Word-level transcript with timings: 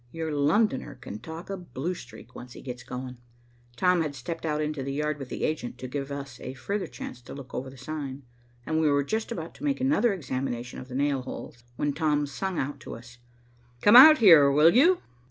Your 0.11 0.31
Londoner 0.33 0.95
can 0.95 1.19
talk 1.19 1.51
a 1.51 1.55
blue 1.57 1.93
streak, 1.93 2.33
once 2.33 2.53
he 2.53 2.63
gets 2.63 2.81
going." 2.81 3.17
Tom 3.75 4.01
had 4.01 4.15
stepped 4.15 4.47
out 4.47 4.59
into 4.59 4.81
the 4.81 4.91
yard 4.93 5.19
with 5.19 5.29
the 5.29 5.43
agent 5.43 5.77
to 5.77 5.87
give 5.87 6.11
us 6.11 6.39
a 6.39 6.55
further 6.55 6.87
chance 6.87 7.21
to 7.21 7.35
look 7.35 7.53
over 7.53 7.69
the 7.69 7.77
sign, 7.77 8.23
and 8.65 8.81
we 8.81 8.89
were 8.89 9.03
just 9.03 9.31
about 9.31 9.53
to 9.53 9.63
make 9.63 9.79
another 9.79 10.11
examination 10.11 10.79
of 10.79 10.87
the 10.87 10.95
nail 10.95 11.21
holes, 11.21 11.63
when 11.75 11.93
Tom 11.93 12.25
sung 12.25 12.57
out 12.57 12.79
to 12.79 12.95
us, 12.95 13.19
"Come 13.83 13.95
out 13.95 14.17
here, 14.17 14.51
will 14.51 14.73
you?" 14.73 15.01